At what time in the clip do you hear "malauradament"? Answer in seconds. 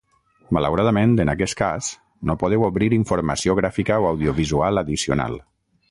0.57-1.11